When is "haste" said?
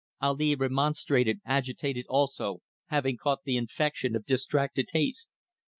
4.93-5.29